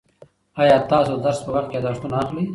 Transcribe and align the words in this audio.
آیا 0.61 0.77
تاسو 0.91 1.11
د 1.17 1.21
درس 1.25 1.39
په 1.45 1.49
وخت 1.55 1.67
کې 1.69 1.75
یادښتونه 1.77 2.15
اخلئ؟ 2.23 2.45